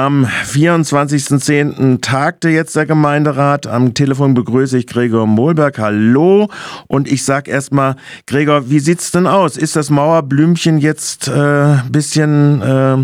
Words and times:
Am 0.00 0.24
24.10. 0.24 2.00
tagte 2.00 2.48
jetzt 2.48 2.74
der 2.74 2.86
Gemeinderat. 2.86 3.66
Am 3.66 3.92
Telefon 3.92 4.32
begrüße 4.32 4.78
ich 4.78 4.86
Gregor 4.86 5.26
Mohlberg. 5.26 5.78
Hallo. 5.78 6.48
Und 6.88 7.06
ich 7.06 7.22
sag 7.22 7.48
erstmal, 7.48 7.96
Gregor, 8.26 8.70
wie 8.70 8.78
sieht's 8.78 9.10
denn 9.10 9.26
aus? 9.26 9.58
Ist 9.58 9.76
das 9.76 9.90
Mauerblümchen 9.90 10.78
jetzt 10.78 11.28
ein 11.28 11.80
äh, 11.86 11.90
bisschen 11.90 12.62
äh, 12.62 12.96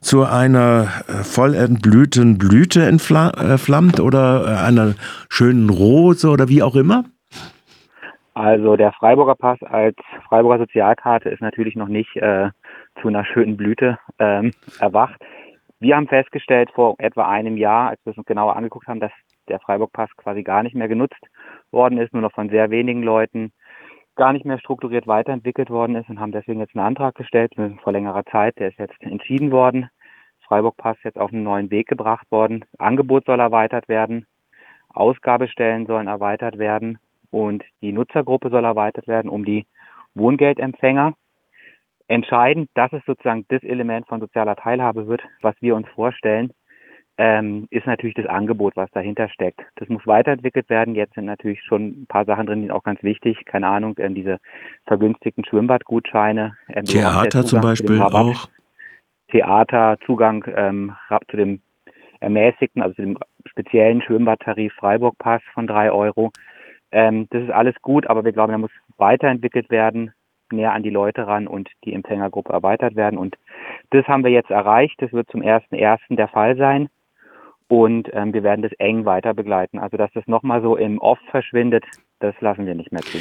zu 0.00 0.24
einer 0.24 0.88
äh, 1.06 1.22
voll 1.22 1.54
entblühten 1.54 2.38
Blüte 2.38 2.82
entflammt 2.82 3.98
äh, 3.98 4.02
oder 4.02 4.44
äh, 4.46 4.66
einer 4.66 4.94
schönen 5.28 5.68
Rose 5.68 6.30
oder 6.30 6.48
wie 6.48 6.62
auch 6.62 6.76
immer? 6.76 7.04
Also 8.32 8.76
der 8.76 8.92
Freiburger 8.92 9.34
Pass 9.34 9.62
als 9.64 9.96
Freiburger 10.30 10.60
Sozialkarte 10.60 11.28
ist 11.28 11.42
natürlich 11.42 11.76
noch 11.76 11.88
nicht 11.88 12.16
äh, 12.16 12.48
zu 13.02 13.08
einer 13.08 13.26
schönen 13.26 13.58
Blüte 13.58 13.98
ähm, 14.18 14.52
erwacht. 14.80 15.20
Wir 15.82 15.96
haben 15.96 16.06
festgestellt 16.06 16.70
vor 16.70 16.94
etwa 16.98 17.28
einem 17.28 17.56
Jahr, 17.56 17.90
als 17.90 18.00
wir 18.04 18.12
es 18.12 18.16
uns 18.16 18.28
genauer 18.28 18.54
angeguckt 18.54 18.86
haben, 18.86 19.00
dass 19.00 19.10
der 19.48 19.58
Freiburg-Pass 19.58 20.10
quasi 20.16 20.44
gar 20.44 20.62
nicht 20.62 20.76
mehr 20.76 20.86
genutzt 20.86 21.20
worden 21.72 21.98
ist, 21.98 22.12
nur 22.12 22.22
noch 22.22 22.30
von 22.30 22.50
sehr 22.50 22.70
wenigen 22.70 23.02
Leuten 23.02 23.52
gar 24.14 24.32
nicht 24.32 24.44
mehr 24.44 24.60
strukturiert 24.60 25.08
weiterentwickelt 25.08 25.70
worden 25.70 25.96
ist 25.96 26.08
und 26.08 26.20
haben 26.20 26.30
deswegen 26.30 26.60
jetzt 26.60 26.76
einen 26.76 26.86
Antrag 26.86 27.16
gestellt 27.16 27.54
vor 27.82 27.92
längerer 27.92 28.24
Zeit. 28.26 28.60
Der 28.60 28.68
ist 28.68 28.78
jetzt 28.78 28.94
entschieden 29.02 29.50
worden. 29.50 29.88
Freiburg-Pass 30.46 30.98
jetzt 31.02 31.18
auf 31.18 31.32
einen 31.32 31.42
neuen 31.42 31.72
Weg 31.72 31.88
gebracht 31.88 32.30
worden. 32.30 32.64
Angebot 32.78 33.24
soll 33.24 33.40
erweitert 33.40 33.88
werden. 33.88 34.26
Ausgabestellen 34.90 35.86
sollen 35.86 36.06
erweitert 36.06 36.58
werden 36.58 36.98
und 37.32 37.64
die 37.80 37.90
Nutzergruppe 37.90 38.50
soll 38.50 38.64
erweitert 38.64 39.08
werden 39.08 39.28
um 39.28 39.44
die 39.44 39.66
Wohngeldempfänger 40.14 41.14
entscheidend, 42.08 42.70
dass 42.74 42.92
es 42.92 43.04
sozusagen 43.06 43.44
das 43.48 43.62
Element 43.62 44.06
von 44.06 44.20
sozialer 44.20 44.56
Teilhabe 44.56 45.06
wird, 45.06 45.22
was 45.40 45.54
wir 45.60 45.76
uns 45.76 45.88
vorstellen, 45.94 46.52
ähm, 47.18 47.66
ist 47.70 47.86
natürlich 47.86 48.14
das 48.14 48.26
Angebot, 48.26 48.74
was 48.76 48.90
dahinter 48.92 49.28
steckt. 49.28 49.60
Das 49.76 49.88
muss 49.88 50.06
weiterentwickelt 50.06 50.68
werden. 50.70 50.94
Jetzt 50.94 51.14
sind 51.14 51.26
natürlich 51.26 51.62
schon 51.62 52.02
ein 52.02 52.06
paar 52.06 52.24
Sachen 52.24 52.46
drin, 52.46 52.60
die 52.60 52.66
sind 52.66 52.74
auch 52.74 52.84
ganz 52.84 53.02
wichtig. 53.02 53.44
Keine 53.44 53.68
Ahnung, 53.68 53.96
äh, 53.98 54.10
diese 54.10 54.38
vergünstigten 54.86 55.44
Schwimmbadgutscheine. 55.44 56.56
Äh, 56.68 56.82
Theater 56.82 57.44
zum 57.44 57.60
Beispiel 57.60 58.00
auch. 58.00 58.48
Theater, 59.28 59.98
Zugang 60.04 60.44
ähm, 60.56 60.94
zu 61.30 61.36
dem 61.36 61.60
ermäßigten, 62.20 62.82
also 62.82 62.94
zu 62.94 63.02
dem 63.02 63.18
speziellen 63.46 64.02
Schwimmbadtarif 64.02 64.72
Freiburg-Pass 64.74 65.42
von 65.54 65.66
drei 65.66 65.90
Euro. 65.90 66.30
Ähm, 66.92 67.26
das 67.30 67.44
ist 67.44 67.50
alles 67.50 67.74
gut, 67.82 68.06
aber 68.06 68.24
wir 68.24 68.32
glauben, 68.32 68.52
er 68.52 68.58
muss 68.58 68.70
weiterentwickelt 68.96 69.70
werden 69.70 70.12
näher 70.52 70.72
an 70.72 70.82
die 70.82 70.90
Leute 70.90 71.26
ran 71.26 71.46
und 71.46 71.68
die 71.84 71.94
Empfängergruppe 71.94 72.52
erweitert 72.52 72.96
werden. 72.96 73.18
Und 73.18 73.36
das 73.90 74.06
haben 74.06 74.24
wir 74.24 74.30
jetzt 74.30 74.50
erreicht. 74.50 75.00
Das 75.00 75.12
wird 75.12 75.30
zum 75.30 75.40
1.1. 75.40 76.16
der 76.16 76.28
Fall 76.28 76.56
sein. 76.56 76.88
Und 77.68 78.10
ähm, 78.12 78.34
wir 78.34 78.42
werden 78.42 78.62
das 78.62 78.72
eng 78.74 79.06
weiter 79.06 79.32
begleiten. 79.32 79.78
Also, 79.78 79.96
dass 79.96 80.12
das 80.12 80.26
nochmal 80.26 80.60
so 80.60 80.76
im 80.76 80.98
Off 80.98 81.18
verschwindet, 81.30 81.84
das 82.22 82.34
lassen 82.40 82.66
wir 82.66 82.74
nicht 82.74 82.92
mehr 82.92 83.02
zu. 83.02 83.18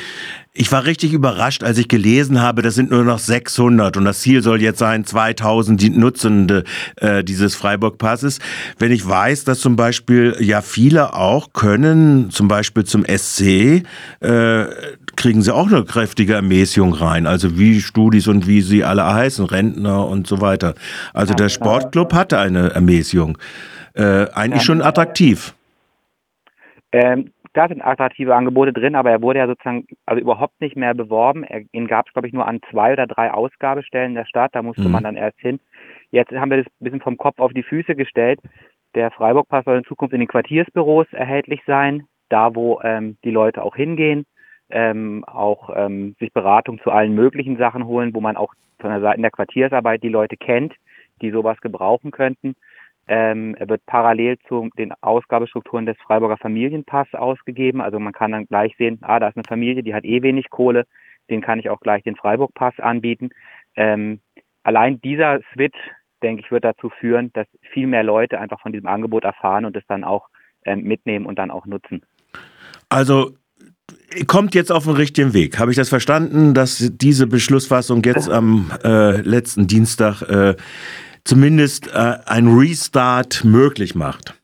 Ich 0.53 0.71
war 0.71 0.85
richtig 0.85 1.11
überrascht, 1.11 1.63
als 1.63 1.77
ich 1.77 1.87
gelesen 1.87 2.41
habe, 2.41 2.61
das 2.61 2.75
sind 2.75 2.91
nur 2.91 3.03
noch 3.03 3.19
600 3.19 3.97
und 3.97 4.05
das 4.05 4.21
Ziel 4.21 4.43
soll 4.43 4.61
jetzt 4.61 4.79
sein 4.79 5.05
2000 5.05 5.97
Nutzende 5.97 6.63
äh, 6.97 7.23
dieses 7.23 7.55
Freiburg-Passes. 7.55 8.39
Wenn 8.77 8.91
ich 8.91 9.07
weiß, 9.07 9.43
dass 9.43 9.59
zum 9.59 9.75
Beispiel 9.75 10.35
ja 10.39 10.61
viele 10.61 11.15
auch 11.15 11.51
können, 11.53 12.29
zum 12.29 12.47
Beispiel 12.47 12.83
zum 12.83 13.03
SC, 13.05 13.83
äh, 14.19 14.65
kriegen 15.15 15.41
sie 15.41 15.53
auch 15.53 15.67
eine 15.67 15.83
kräftige 15.83 16.35
Ermäßigung 16.35 16.93
rein. 16.93 17.25
Also 17.25 17.57
wie 17.57 17.81
Studis 17.81 18.27
und 18.27 18.47
wie 18.47 18.61
sie 18.61 18.83
alle 18.83 19.05
heißen, 19.05 19.45
Rentner 19.45 20.07
und 20.07 20.27
so 20.27 20.41
weiter. 20.41 20.75
Also 21.13 21.33
der 21.33 21.49
Sportclub 21.49 22.13
hatte 22.13 22.37
eine 22.37 22.69
Ermäßigung. 22.69 23.37
Äh, 23.93 24.27
eigentlich 24.33 24.63
schon 24.63 24.81
attraktiv. 24.81 25.53
Ähm, 26.91 27.31
da 27.53 27.67
sind 27.67 27.81
attraktive 27.81 28.35
Angebote 28.35 28.71
drin, 28.71 28.95
aber 28.95 29.11
er 29.11 29.21
wurde 29.21 29.39
ja 29.39 29.47
sozusagen 29.47 29.85
also 30.05 30.21
überhaupt 30.21 30.61
nicht 30.61 30.75
mehr 30.77 30.93
beworben. 30.93 31.43
Er, 31.43 31.63
ihn 31.71 31.87
gab 31.87 32.07
es, 32.07 32.13
glaube 32.13 32.27
ich, 32.27 32.33
nur 32.33 32.47
an 32.47 32.61
zwei 32.69 32.93
oder 32.93 33.07
drei 33.07 33.31
Ausgabestellen 33.31 34.15
der 34.15 34.25
Stadt. 34.25 34.55
Da 34.55 34.61
musste 34.61 34.83
mhm. 34.83 34.91
man 34.91 35.03
dann 35.03 35.17
erst 35.17 35.39
hin. 35.39 35.59
Jetzt 36.11 36.31
haben 36.31 36.49
wir 36.49 36.57
das 36.57 36.67
ein 36.67 36.83
bisschen 36.83 37.01
vom 37.01 37.17
Kopf 37.17 37.39
auf 37.39 37.53
die 37.53 37.63
Füße 37.63 37.95
gestellt. 37.95 38.39
Der 38.95 39.11
Freiburg-Pass 39.11 39.65
soll 39.65 39.77
in 39.77 39.83
Zukunft 39.83 40.13
in 40.13 40.19
den 40.19 40.27
Quartiersbüros 40.27 41.07
erhältlich 41.11 41.61
sein, 41.65 42.03
da 42.29 42.55
wo 42.55 42.79
ähm, 42.83 43.17
die 43.23 43.31
Leute 43.31 43.63
auch 43.63 43.75
hingehen, 43.75 44.25
ähm, 44.69 45.23
auch 45.25 45.69
ähm, 45.75 46.15
sich 46.19 46.31
Beratung 46.33 46.79
zu 46.81 46.91
allen 46.91 47.13
möglichen 47.13 47.57
Sachen 47.57 47.85
holen, 47.85 48.13
wo 48.13 48.21
man 48.21 48.37
auch 48.37 48.53
von 48.79 48.89
der 48.89 49.01
Seite 49.01 49.21
der 49.21 49.31
Quartiersarbeit 49.31 50.03
die 50.03 50.09
Leute 50.09 50.37
kennt, 50.37 50.73
die 51.21 51.31
sowas 51.31 51.59
gebrauchen 51.61 52.11
könnten. 52.11 52.55
Ähm, 53.13 53.55
er 53.55 53.67
wird 53.67 53.85
parallel 53.87 54.37
zu 54.47 54.69
den 54.77 54.93
Ausgabestrukturen 55.01 55.85
des 55.85 55.97
Freiburger 55.97 56.37
Familienpass 56.37 57.13
ausgegeben. 57.13 57.81
Also 57.81 57.99
man 57.99 58.13
kann 58.13 58.31
dann 58.31 58.45
gleich 58.45 58.73
sehen, 58.77 58.99
ah, 59.01 59.19
da 59.19 59.27
ist 59.27 59.35
eine 59.35 59.43
Familie, 59.43 59.83
die 59.83 59.93
hat 59.93 60.05
eh 60.05 60.21
wenig 60.21 60.49
Kohle, 60.49 60.85
den 61.29 61.41
kann 61.41 61.59
ich 61.59 61.69
auch 61.69 61.81
gleich 61.81 62.03
den 62.03 62.15
Freiburg-Pass 62.15 62.79
anbieten. 62.79 63.31
Ähm, 63.75 64.21
allein 64.63 65.01
dieser 65.01 65.41
Switch, 65.51 65.77
denke 66.23 66.41
ich, 66.41 66.51
wird 66.51 66.63
dazu 66.63 66.89
führen, 66.89 67.33
dass 67.33 67.47
viel 67.73 67.85
mehr 67.85 68.03
Leute 68.03 68.39
einfach 68.39 68.61
von 68.61 68.71
diesem 68.71 68.87
Angebot 68.87 69.25
erfahren 69.25 69.65
und 69.65 69.75
es 69.75 69.83
dann 69.89 70.05
auch 70.05 70.29
ähm, 70.63 70.83
mitnehmen 70.83 71.25
und 71.25 71.37
dann 71.37 71.51
auch 71.51 71.65
nutzen. 71.65 72.05
Also 72.87 73.31
kommt 74.25 74.55
jetzt 74.55 74.71
auf 74.71 74.85
den 74.85 74.95
richtigen 74.95 75.33
Weg. 75.33 75.59
Habe 75.59 75.71
ich 75.71 75.77
das 75.77 75.89
verstanden, 75.89 76.53
dass 76.53 76.89
diese 76.93 77.27
Beschlussfassung 77.27 78.03
jetzt 78.03 78.29
am 78.29 78.71
äh, 78.85 79.19
letzten 79.19 79.67
Dienstag 79.67 80.21
äh, 80.21 80.55
zumindest 81.23 81.93
äh, 81.93 82.17
ein 82.25 82.47
Restart 82.47 83.43
möglich 83.43 83.95
macht. 83.95 84.39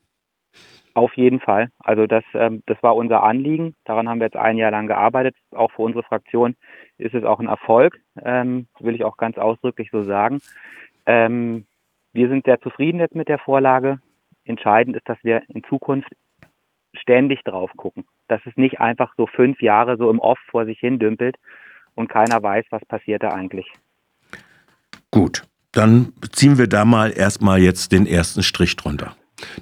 Auf 0.94 1.14
jeden 1.14 1.38
Fall. 1.38 1.70
Also 1.78 2.06
das, 2.06 2.24
ähm, 2.34 2.62
das 2.66 2.82
war 2.82 2.96
unser 2.96 3.22
Anliegen. 3.22 3.76
Daran 3.84 4.08
haben 4.08 4.18
wir 4.18 4.26
jetzt 4.26 4.36
ein 4.36 4.56
Jahr 4.56 4.72
lang 4.72 4.88
gearbeitet. 4.88 5.36
Auch 5.52 5.70
für 5.70 5.82
unsere 5.82 6.02
Fraktion 6.02 6.56
ist 6.96 7.14
es 7.14 7.22
auch 7.22 7.38
ein 7.38 7.46
Erfolg, 7.46 8.00
ähm, 8.20 8.66
will 8.80 8.96
ich 8.96 9.04
auch 9.04 9.16
ganz 9.16 9.38
ausdrücklich 9.38 9.90
so 9.92 10.02
sagen. 10.02 10.40
Ähm, 11.06 11.66
wir 12.12 12.28
sind 12.28 12.46
sehr 12.46 12.60
zufrieden 12.60 12.98
jetzt 12.98 13.14
mit 13.14 13.28
der 13.28 13.38
Vorlage. 13.38 14.00
Entscheidend 14.44 14.96
ist, 14.96 15.08
dass 15.08 15.18
wir 15.22 15.42
in 15.48 15.62
Zukunft 15.64 16.10
ständig 16.94 17.44
drauf 17.44 17.70
gucken. 17.76 18.04
Dass 18.26 18.40
es 18.44 18.56
nicht 18.56 18.80
einfach 18.80 19.14
so 19.16 19.26
fünf 19.26 19.62
Jahre 19.62 19.98
so 19.98 20.10
im 20.10 20.18
Off 20.18 20.38
vor 20.50 20.64
sich 20.64 20.80
hin 20.80 20.98
dümpelt 20.98 21.36
und 21.94 22.08
keiner 22.08 22.42
weiß, 22.42 22.64
was 22.70 22.84
passiert 22.86 23.22
da 23.22 23.28
eigentlich. 23.28 23.70
Gut 25.12 25.47
dann 25.72 26.12
ziehen 26.32 26.58
wir 26.58 26.66
da 26.66 26.84
mal 26.84 27.10
erstmal 27.10 27.60
jetzt 27.60 27.92
den 27.92 28.06
ersten 28.06 28.42
Strich 28.42 28.76
drunter. 28.76 29.14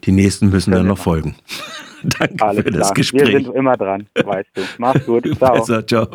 Die 0.04 0.12
nächsten 0.12 0.48
müssen 0.50 0.70
dann 0.72 0.86
noch 0.86 0.98
folgen. 0.98 1.36
Danke 2.02 2.44
Alles 2.44 2.64
für 2.64 2.70
das 2.70 2.80
klar. 2.80 2.94
Gespräch. 2.94 3.28
Wir 3.28 3.40
sind 3.42 3.54
immer 3.54 3.76
dran, 3.76 4.06
weißt 4.14 4.50
du. 4.54 4.62
Mach's 4.78 5.04
gut. 5.04 5.28
Ciao. 5.38 5.54
Besser, 5.54 5.86
ciao. 5.86 6.08